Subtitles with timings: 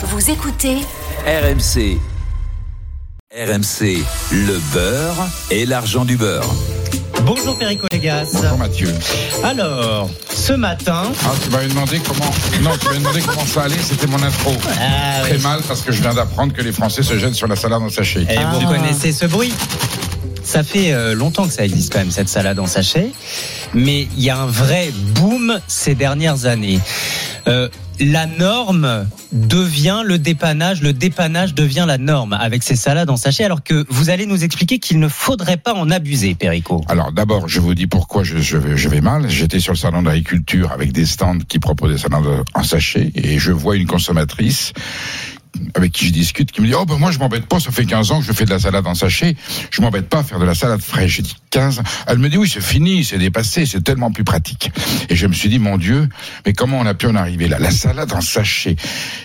[0.00, 0.76] Vous écoutez
[1.26, 1.98] RMC.
[3.34, 6.48] RMC, le beurre et l'argent du beurre.
[7.22, 8.28] Bonjour Perico Légas.
[8.32, 8.94] Bonjour Mathieu.
[9.42, 11.02] Alors, ce matin.
[11.24, 12.30] Ah, tu m'avais demandé comment.
[12.62, 13.74] Non, tu m'avais demandé comment ça allait.
[13.82, 14.52] C'était mon intro.
[14.80, 15.42] Ah, Très oui.
[15.42, 17.90] mal parce que je viens d'apprendre que les Français se jettent sur la salade en
[17.90, 18.24] sachet.
[18.30, 19.52] Et vous connaissez ce bruit
[20.48, 23.10] ça fait euh, longtemps que ça existe quand même cette salade en sachet,
[23.74, 26.80] mais il y a un vrai boom ces dernières années.
[27.48, 27.68] Euh,
[28.00, 33.44] la norme devient le dépannage, le dépannage devient la norme avec ces salades en sachet,
[33.44, 36.84] alors que vous allez nous expliquer qu'il ne faudrait pas en abuser, Perico.
[36.88, 39.28] Alors d'abord, je vous dis pourquoi je, vais, je vais mal.
[39.28, 43.38] J'étais sur le salon d'agriculture avec des stands qui proposaient des salades en sachet et
[43.38, 44.72] je vois une consommatrice
[45.74, 47.84] avec qui je discute, qui me dit Oh, ben moi, je m'embête pas, ça fait
[47.84, 49.36] 15 ans que je fais de la salade en sachet,
[49.70, 51.16] je m'embête pas à faire de la salade fraîche.
[51.16, 51.82] J'ai dit 15 ans.
[52.06, 54.70] Elle me dit Oui, c'est fini, c'est dépassé, c'est tellement plus pratique.
[55.08, 56.08] Et je me suis dit Mon Dieu,
[56.46, 57.58] mais comment on a pu en arriver là?
[57.58, 58.76] La salade en sachet.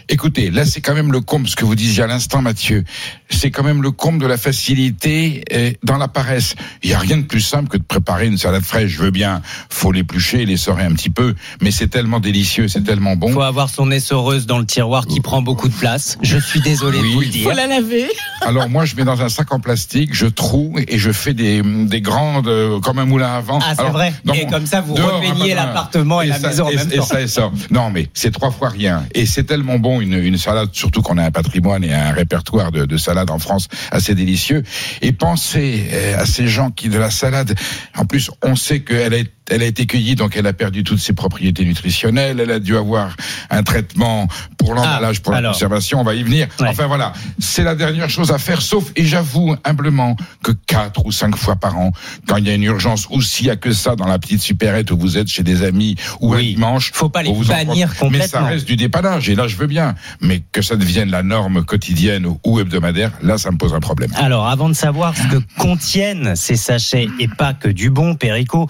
[0.09, 2.83] Écoutez, là, c'est quand même le comble, ce que vous disiez à l'instant, Mathieu,
[3.29, 6.55] c'est quand même le comble de la facilité euh, dans la paresse.
[6.83, 8.91] Il n'y a rien de plus simple que de préparer une salade fraîche.
[8.91, 13.15] Je veux bien, faut l'éplucher, l'essorer un petit peu, mais c'est tellement délicieux, c'est tellement
[13.15, 13.31] bon.
[13.31, 16.12] Faut avoir son essoreuse dans le tiroir qui prend beaucoup de place.
[16.21, 17.53] Je suis désolé de vous le dire.
[17.55, 18.07] la laver.
[18.41, 21.61] Alors moi, je mets dans un sac en plastique, je troue et je fais des,
[21.63, 23.59] des grandes, euh, comme un moulin à vent.
[23.63, 24.13] Ah, c'est vrai.
[24.33, 26.89] Et mon- comme ça, vous dehors, repeignez l'appartement et, la ça, maison en et- même
[26.91, 27.05] et temps.
[27.05, 27.51] ça, et ça.
[27.71, 29.05] Non, mais c'est trois fois rien.
[29.13, 32.71] Et c'est tellement bon, une, une salade, surtout qu'on a un patrimoine et un répertoire
[32.71, 34.63] de, de salades en France assez délicieux.
[35.01, 37.55] Et pensez euh, à ces gens qui, de la salade,
[37.97, 39.17] en plus, on sait qu'elle a,
[39.49, 42.39] elle a été cueillie, donc elle a perdu toutes ses propriétés nutritionnelles.
[42.39, 43.15] Elle a dû avoir
[43.49, 44.27] un traitement
[44.57, 45.99] pour l'emballage, pour la Ah, conservation.
[45.99, 46.47] On va y venir.
[46.59, 46.67] Ouais.
[46.69, 51.11] Enfin voilà, c'est la dernière chose à faire, sauf, et j'avoue humblement, que quatre ou
[51.11, 51.91] cinq fois par an,
[52.27, 54.41] quand il y a une urgence, ou s'il y a que ça dans la petite
[54.41, 56.55] supérette où vous êtes chez des amis, ou un Oui.
[56.55, 56.91] dimanche.
[56.93, 58.47] Faut pas les vous en bannir prend- Mais ça complètement.
[58.47, 59.95] reste du dépannage, et là je veux bien.
[60.21, 64.11] Mais que ça devienne la norme quotidienne ou- hebdomadaire, là ça me pose un problème.
[64.15, 68.69] Alors, avant de savoir ce que contiennent ces sachets et pas que du bon, Perico,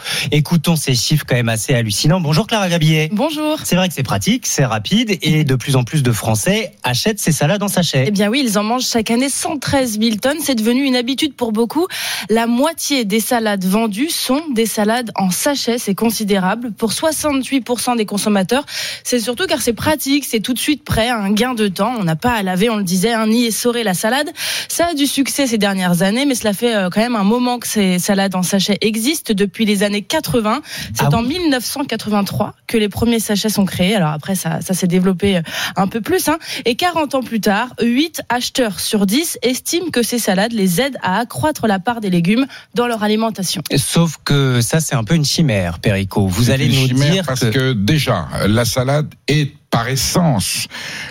[0.64, 2.22] écoutons ces chiffres quand même assez hallucinants.
[2.22, 3.10] Bonjour Clara Gabillet.
[3.12, 3.60] Bonjour.
[3.66, 7.20] C'est vrai que c'est pratique, c'est rapide et de plus en plus de Français achètent
[7.20, 8.06] ces salades en sachet.
[8.08, 10.38] Eh bien oui, ils en mangent chaque année 113 000 tonnes.
[10.40, 11.88] C'est devenu une habitude pour beaucoup.
[12.30, 15.78] La moitié des salades vendues sont des salades en sachet.
[15.80, 16.72] C'est considérable.
[16.72, 18.66] Pour 68% des consommateurs,
[19.04, 21.94] c'est surtout car c'est pratique, c'est tout de suite prêt, un gain de temps.
[22.00, 24.30] On n'a pas à laver, on le disait, un ni essorer la salade.
[24.70, 27.60] Ça a du succès ces dernières années, mais cela fait euh, quand même un moment
[27.60, 30.53] que ces salades en sachet existent depuis les années 80.
[30.94, 33.96] C'est Ah en 1983 que les premiers sachets sont créés.
[33.96, 35.42] Alors après, ça, ça s'est développé euh,
[35.76, 36.28] un peu plus.
[36.28, 36.38] Hein.
[36.66, 40.98] Et 40 ans plus tard, 8 acheteurs sur 10 estiment que ces salades les aident
[41.02, 43.62] à accroître la part des légumes dans leur alimentation.
[43.76, 46.28] Sauf que ça, c'est un peu une chimère, Perico.
[46.28, 47.74] Vous allez une nous chimère dire parce que...
[47.74, 50.68] déjà la salade est par essence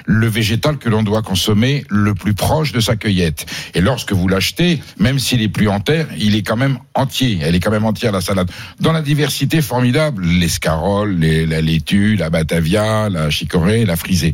[0.06, 3.45] le végétal que l'on doit consommer le plus proche de sa cueillette.
[3.75, 7.41] Et lorsque vous l'achetez, même s'il est plus en terre, il est quand même entier.
[7.43, 8.49] Elle est quand même entière la salade.
[8.78, 14.31] Dans la diversité formidable, l'escarole, les- la laitue, la batavia, la chicorée, la frisée.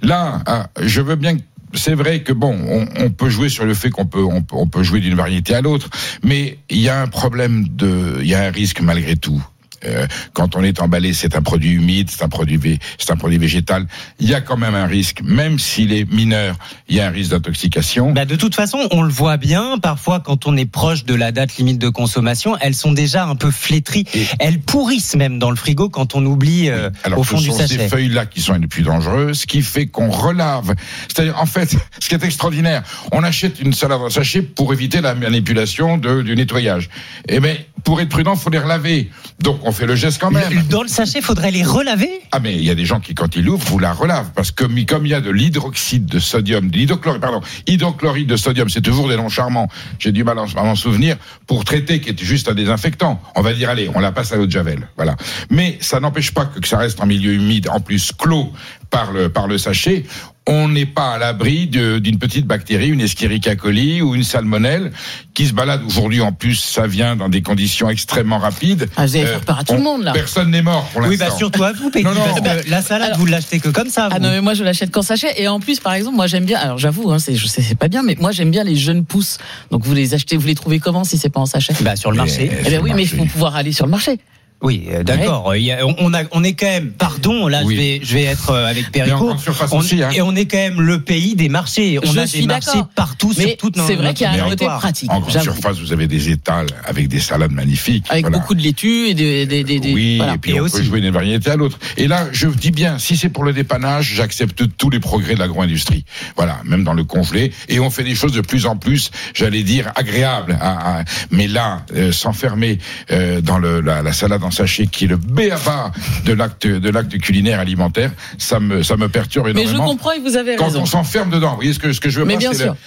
[0.00, 1.36] Là, ah, je veux bien
[1.74, 4.66] c'est vrai que bon, on, peut jouer sur le fait qu'on peut, on, peut- on
[4.66, 5.88] peut jouer d'une variété à l'autre,
[6.22, 9.42] mais il y a un problème de, il y a un risque malgré tout.
[9.84, 13.38] Euh, quand on est emballé, c'est un produit humide, c'est un produit, c'est un produit
[13.38, 13.86] végétal.
[14.20, 16.56] Il y a quand même un risque, même s'il est mineur,
[16.88, 18.12] il y a un risque d'intoxication.
[18.12, 21.32] Bah de toute façon, on le voit bien, parfois quand on est proche de la
[21.32, 24.04] date limite de consommation, elles sont déjà un peu flétries.
[24.14, 27.38] Et- Elles pourrissent même dans le frigo quand on oublie euh, Alors au ce fond
[27.38, 30.74] du sont ces feuilles-là qui sont les plus dangereuses, ce qui fait qu'on relave.
[31.08, 32.82] C'est-à-dire, en fait, ce qui est extraordinaire,
[33.12, 36.88] on achète une salade en sachet pour éviter la manipulation de, du nettoyage.
[37.28, 39.10] Et ben, pour être prudent, faut les relaver.
[39.40, 40.52] Donc, on fait le geste quand même.
[40.52, 43.14] Le- Dans le sachet, faudrait les relaver Ah mais il y a des gens qui
[43.14, 46.18] quand ils l'ouvrent vous la relavent parce que comme il y a de l'hydroxyde de
[46.18, 49.68] sodium, de l'hydrochloride pardon, hydrochloride de sodium, c'est toujours des noms charmants.
[49.98, 51.16] J'ai du mal à m'en souvenir
[51.46, 53.20] pour traiter qui est juste un désinfectant.
[53.34, 55.16] On va dire allez, on la passe à l'eau de javel, voilà.
[55.50, 58.52] Mais ça n'empêche pas que, ça reste en milieu humide, en plus clos
[58.90, 60.04] par le par le sachet.
[60.48, 64.90] On n'est pas à l'abri d'une petite bactérie, une Escherichia coli ou une salmonelle
[65.34, 66.20] qui se balade aujourd'hui.
[66.20, 68.88] En plus, ça vient dans des conditions extrêmement rapides.
[68.96, 70.12] Ah, vous allez Euh, faire peur à tout le monde, là.
[70.12, 71.26] Personne n'est mort pour Oui, l'instant.
[71.28, 72.20] bah surtout à vous, Peggy, Non, non.
[72.24, 74.08] parce que la salade, Alors- vous l'achetez que comme ça.
[74.10, 76.44] Ah non mais moi je l'achète qu'en sachet et en plus par exemple moi j'aime
[76.44, 78.74] bien alors j'avoue hein, c'est je sais c'est pas bien mais moi j'aime bien les
[78.76, 79.38] jeunes pousses
[79.70, 81.74] donc vous les achetez vous les trouvez comment si c'est pas en sachet?
[81.82, 82.50] Bah sur le Mais- marché.
[82.66, 84.18] Eh ben oui mais il faut pouvoir aller sur le marché
[84.62, 85.52] Oui, euh, d'accord.
[85.54, 87.74] On, on a, on est quand même, pardon, là Oui.
[87.74, 89.16] je vais, je vais être euh, avec Perico.
[89.16, 90.10] grande surface On- aussi, hein.
[90.14, 91.98] Et on est quand même le pays des marchés.
[92.02, 94.44] On Je a suis des marchés partout Mais sur toute c'est vrai qu'il y a
[94.44, 95.10] un côté pratique.
[95.10, 98.06] En grande surface, vous avez des étals avec des salades magnifiques.
[98.08, 98.38] Avec Voilà.
[98.38, 100.34] beaucoup de laitue et des, des, des, des- Oui, voilà.
[100.34, 101.78] et puis Et on aussi- peut jouer d'une variété à l'autre.
[101.96, 105.40] Et là, je dis bien, si c'est pour le dépannage, j'accepte tous les progrès de
[105.40, 106.04] l'agro-industrie.
[106.36, 107.52] Voilà, même dans le congelé.
[107.68, 110.56] Et on fait des choses de plus en plus, j'allais dire, agréables.
[110.60, 112.78] à- à- mais là, euh, s'enfermer
[113.10, 115.90] euh, dans le, la, la salade en sachet, qui est le béaba
[116.24, 119.86] de l'acte de l'acte culinaire alimentaire, ça me ça me perturbe Mais je énormément.
[119.86, 120.82] comprends et vous avez Quand raison.
[120.82, 122.40] on s'enferme dedans, vous voyez ce que, ce que je veux Mais pas,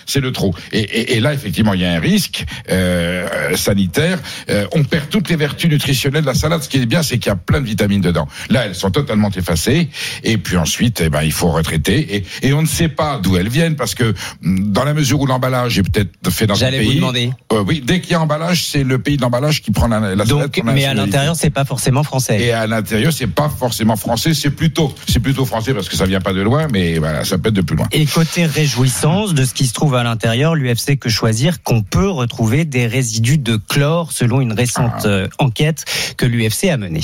[0.05, 0.53] c'est le, le trop.
[0.71, 4.19] Et, et, et là, effectivement, il y a un risque euh, sanitaire.
[4.49, 6.61] Euh, on perd toutes les vertus nutritionnelles de la salade.
[6.63, 8.27] Ce qui est bien, c'est qu'il y a plein de vitamines dedans.
[8.49, 9.89] Là, elles sont totalement effacées.
[10.23, 12.15] Et puis ensuite, eh ben, il faut retraiter.
[12.41, 15.19] Et, et on ne sait pas d'où elles viennent parce que mm, dans la mesure
[15.19, 17.31] où l'emballage est peut-être fait dans un J'allais pays, vous demander.
[17.53, 20.25] euh, oui, dès qu'il y a emballage, c'est le pays d'emballage qui prend la, la
[20.25, 20.27] salade.
[20.27, 22.39] Donc, la mais à l'intérieur, c'est pas forcément français.
[22.39, 26.05] Et à l'intérieur, c'est pas forcément français, c'est plutôt, c'est plutôt français parce que ça
[26.05, 27.87] vient pas de loin, mais voilà, ça peut être de plus loin.
[27.91, 32.09] Et côté réjouissance de ce qui se trouve à l'intérieur, l'UFC que choisir qu'on peut
[32.09, 35.07] retrouver des résidus de chlore selon une récente Ah.
[35.07, 35.85] euh, enquête
[36.17, 37.01] que l'UFC a menée.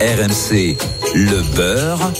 [0.00, 0.76] RMC,
[1.14, 2.10] le beurre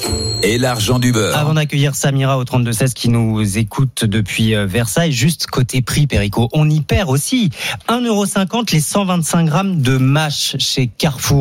[0.45, 1.37] et l'argent du beurre.
[1.37, 6.49] Avant d'accueillir Samira au 32-16 qui nous écoute depuis euh, Versailles, juste côté prix, Perico,
[6.53, 7.51] on y perd aussi.
[7.89, 11.32] 1,50€ les 125 grammes de mâche chez Carrefour.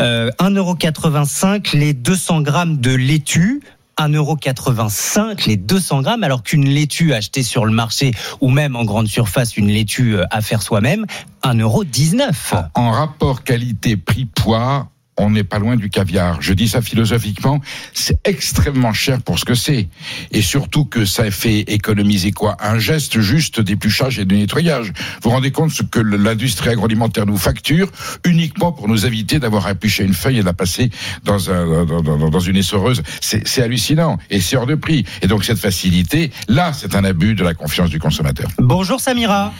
[0.00, 3.60] Euh, 1,85€ les 200 grammes de laitue.
[3.98, 8.10] 1,85€ les 200 grammes, alors qu'une laitue achetée sur le marché
[8.40, 11.06] ou même en grande surface, une laitue euh, à faire soi-même,
[11.44, 12.70] 1,19€.
[12.74, 16.40] En rapport qualité-prix-poids, on n'est pas loin du caviar.
[16.42, 17.60] Je dis ça philosophiquement,
[17.92, 19.88] c'est extrêmement cher pour ce que c'est.
[20.32, 22.56] Et surtout que ça fait économiser quoi?
[22.60, 24.88] Un geste juste d'épluchage et de nettoyage.
[25.22, 27.88] Vous vous rendez compte ce que l'industrie agroalimentaire nous facture
[28.24, 30.90] uniquement pour nous éviter d'avoir à une feuille et de la passer
[31.24, 33.02] dans, un, dans, dans- dans une essoreuse.
[33.20, 35.04] C'est c'est hallucinant et c'est hors de prix.
[35.22, 38.48] Et donc cette facilité, là, c'est un abus de la confiance du consommateur.
[38.58, 39.52] Bonjour Samira.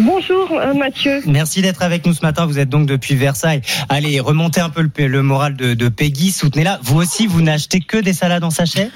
[0.00, 1.20] Bonjour euh, Mathieu.
[1.26, 2.46] Merci d'être avec nous ce matin.
[2.46, 3.62] Vous êtes donc depuis Versailles.
[3.88, 6.30] Allez, remontez un peu le, le moral de, de Peggy.
[6.32, 6.78] Soutenez-la.
[6.82, 8.90] Vous aussi, vous n'achetez que des salades en sachet?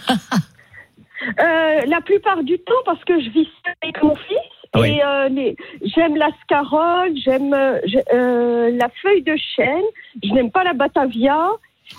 [1.39, 4.39] Euh, la plupart du temps, parce que je vis seule avec mon fils,
[4.75, 4.89] Oui.
[4.91, 5.57] et euh, les-
[5.95, 9.85] j'aime la scarole, j'aime euh, la feuille de chêne,
[10.23, 11.49] je n'aime pas la batavia,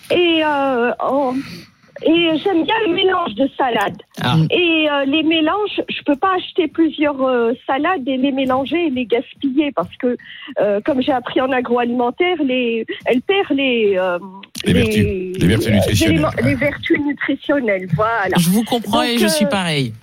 [0.09, 1.36] et, en-
[2.03, 4.01] et j'aime bien le mélange de salades.
[4.21, 4.36] Ah.
[4.50, 8.89] Et euh, les mélanges, je peux pas acheter plusieurs euh, salades et les mélanger et
[8.89, 10.18] les gaspiller, parce que,
[10.59, 14.19] euh, comme j'ai appris en agroalimentaire, les, elle perd les, euh,
[14.65, 15.06] Les vertus,
[15.38, 16.27] les vertus euh, nutritionnelles.
[16.44, 18.36] les vertus nutritionnelles, voilà.
[18.38, 19.94] Je vous comprends Donc, et je suis euh, pareil.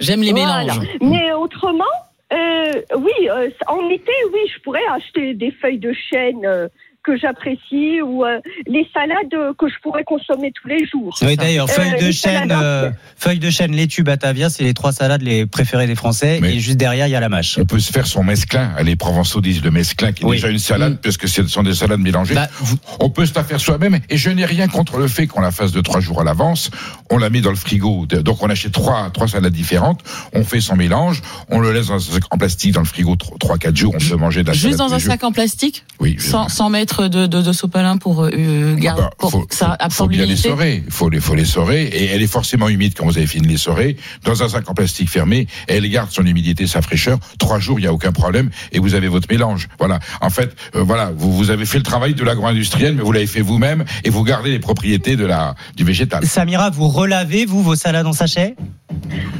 [0.00, 0.64] J'aime les Voilà.
[0.64, 0.88] mélanges.
[1.00, 1.84] Mais autrement,
[2.32, 6.66] euh, oui, euh, en été, oui, je pourrais acheter des feuilles de chêne euh,
[7.04, 11.16] que j'apprécie ou euh, les salades euh, que je pourrais consommer tous les jours.
[11.22, 14.62] Oui, d'ailleurs, Euh, feuille de les chêne, salades euh, feuille de chêne, laitue, batavia, c'est
[14.62, 16.38] les trois salades les préférées des Français.
[16.40, 17.58] Mais- Et juste derrière, il y a la mâche.
[17.60, 18.72] On peut se faire son mesclin.
[18.84, 20.36] Les Provençaux disent le mesclin, qui est Oui.
[20.36, 20.98] déjà une salade, Mm.
[20.98, 22.34] puisque ce sont des salades mélangées.
[22.34, 23.98] Bah, vous- On peut se la faire soi-même.
[24.08, 26.70] Et je n'ai rien contre le fait qu'on la fasse de trois jours à l'avance.
[27.10, 28.06] On la met dans le frigo.
[28.06, 30.00] De- Donc on achète trois, trois salades différentes.
[30.34, 31.20] On fait son mélange.
[31.48, 33.94] On le laisse dans un sac en plastique dans le frigo tro- trois, quatre jours.
[33.96, 35.10] On peut manger de la Juste salade dans un jours.
[35.10, 36.16] sac en plastique Oui.
[36.20, 40.06] sans mettre de, de, de sopalin pour, euh, Ah garder, bah, pour faut, ça faut-
[40.06, 40.48] bien les l'humidité.
[40.50, 40.82] sorer.
[40.90, 41.84] Faut les, faut les sorer.
[41.84, 43.96] Et elle est forcément humide quand vous avez fini de les sorer.
[44.24, 47.18] Dans un sac en plastique fermé, elle garde son humidité, sa fraîcheur.
[47.38, 48.50] Trois jours, il n'y a aucun problème.
[48.72, 49.68] Et vous avez votre mélange.
[49.78, 49.98] Voilà.
[50.20, 53.26] En fait, euh, voilà, vous, vous avez fait le travail de l'agro-industriel, mais vous l'avez
[53.26, 56.24] fait vous-même et vous gardez les propriétés de la, du végétal.
[56.26, 58.54] Samira, vous relavez, vous, vos salades en sachet?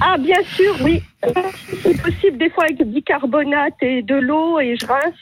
[0.00, 1.02] Ah, bien sûr, oui.
[1.26, 1.30] Euh,
[1.82, 5.14] C'est possible des fois avec du bicarbonate et de l'eau et je rince.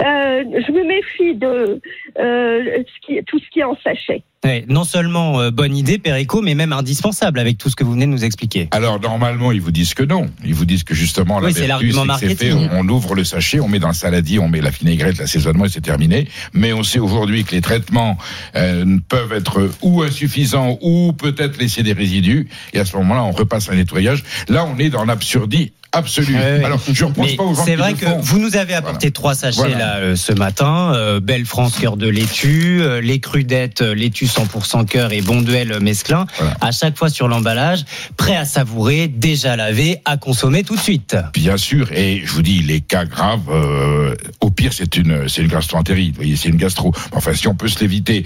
[0.00, 1.80] Euh, je me méfie de
[2.18, 4.22] euh, ce qui, tout ce qui est en sachet.
[4.44, 7.92] Ouais, Non seulement euh, bonne idée, Perico, mais même indispensable avec tout ce que vous
[7.92, 8.68] venez de nous expliquer.
[8.72, 10.26] Alors normalement, ils vous disent que non.
[10.44, 12.52] Ils vous disent que justement la Oui, c'est l'argument fait.
[12.52, 15.64] On, on ouvre le sachet, on met dans le saladier, on met la vinaigrette, l'assaisonnement
[15.64, 16.28] et c'est terminé.
[16.52, 18.18] Mais on sait aujourd'hui que les traitements
[18.54, 22.48] euh, peuvent être ou insuffisants ou peut-être laisser des résidus.
[22.74, 24.22] Et à ce moment-là, on repasse un nettoyage.
[24.48, 26.36] Là, on est dans l'absurdie absolue.
[26.36, 28.18] Alors, je repense pas aux gens c'est vrai que font.
[28.18, 29.78] vous nous avez apporté trois sachets Voilà.
[29.78, 31.20] là euh, ce matin.
[31.22, 36.26] Belle France cœur de laitue, les crudettes laitue 100% cœur et Bonduel euh, mesclin.
[36.38, 36.56] Voilà.
[36.60, 37.84] À chaque fois sur l'emballage,
[38.16, 41.16] prêt à savourer, déjà lavé, à consommer tout de suite.
[41.32, 45.42] Bien sûr, et je vous dis, les cas graves, euh, au pire, c'est une, c'est
[45.42, 46.08] une gastroentérie.
[46.10, 46.92] Vous voyez, c'est une gastro.
[47.12, 48.24] Enfin, si on peut se l'éviter.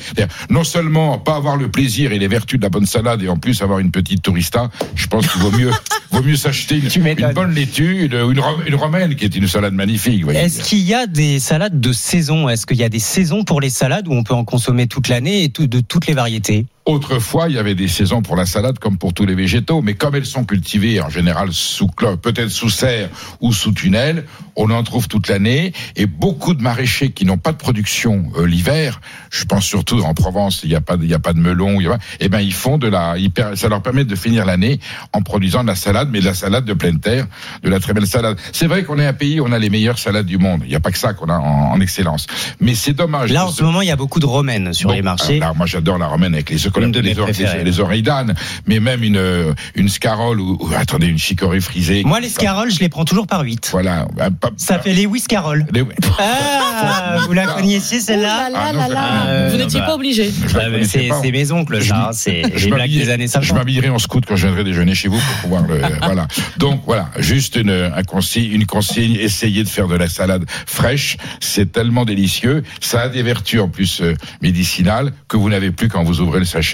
[0.50, 3.37] Non seulement pas avoir le plaisir et les vertus de la bonne salade, et en
[3.37, 5.71] plus avoir une petite tourista, je pense qu'il vaut mieux
[6.11, 9.75] vaut mieux s'acheter une, bonne laitue, une, une, ro- une romaine qui est une salade
[9.75, 10.21] magnifique.
[10.21, 10.41] vous voyez.
[10.41, 12.49] Est-ce qu'il y a des salades de saison?
[12.49, 15.09] Est-ce qu'il y a des saisons pour les salades où on peut en consommer toute
[15.09, 18.47] l'année et tout- de toutes les variétés Autrefois, il y avait des saisons pour la
[18.47, 21.87] salade comme pour tous les végétaux, mais comme elles sont cultivées en général sous
[22.23, 23.11] peut-être sous serre
[23.42, 24.25] ou sous tunnel,
[24.57, 25.75] on en trouve toute l'année.
[25.97, 30.14] Et beaucoup de maraîchers qui n'ont pas de production euh, l'hiver, je pense surtout en
[30.14, 31.90] Provence, il n'y a pas, de- il y a pas de melon, il y a
[31.90, 34.80] pas- eh ben ils font de la, ils ça leur permet de finir l'année
[35.12, 37.26] en produisant de la salade, mais de la salade de pleine terre,
[37.62, 38.38] de la très belle salade.
[38.54, 40.62] C'est vrai qu'on est un pays où on a les meilleures salades du monde.
[40.64, 42.26] Il n'y a pas que ça qu'on a en, en excellence.
[42.61, 43.30] Mais c'est dommage.
[43.30, 45.42] Là, en ce moment, il y a beaucoup de romaines sur Bon, les marchés.
[45.42, 48.03] alors, moi, j'adore la romaine avec les Une de mes les, or- les, les oreilles
[48.03, 48.35] d'âne,
[48.67, 52.03] mais même une, euh, une scarole ou, ou, attendez, une chicorée frisée.
[52.05, 53.69] Moi, les scaroles, je les prends toujours par 8.
[53.73, 54.07] Voilà.
[54.17, 55.67] bah, pas- Ça fait les whiscaroles.
[55.73, 55.85] les-
[56.19, 59.27] Ah, vous la connaissiez celle-là là Ah.
[59.29, 60.31] Euh, Vous n'étiez bah, pas obligé.
[60.31, 62.09] Je Ah, mais connaissais C'est mes oncles, Je- ça.
[62.09, 63.53] hein, C'est Je les blagues m'habillerai- des années Je 50.
[63.57, 65.81] m'habillerai en scout quand je viendrai déjeuner chez vous pour pouvoir le.
[66.03, 66.27] voilà.
[66.57, 69.17] Donc voilà, juste une, un consigne, une consigne.
[69.21, 71.17] Essayez de faire de la salade fraîche.
[71.41, 72.63] C'est tellement délicieux.
[72.81, 76.39] Ça a des vertus en plus euh, médicinales que vous n'avez plus quand vous ouvrez
[76.41, 76.68] le sachet.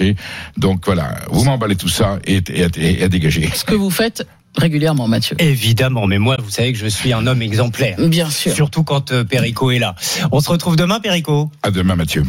[0.56, 3.48] Donc voilà, vous m'emballez tout ça et, et, et- et à dégager.
[3.54, 5.36] Ce que vous faites régulièrement, Mathieu.
[5.40, 7.96] Évidemment, mais moi, vous savez que je suis un homme exemplaire.
[7.98, 8.52] Bien sûr.
[8.54, 9.94] Surtout quand euh, Perico est là.
[10.32, 11.50] On se retrouve demain, Perico.
[11.62, 12.24] À demain, Mathieu.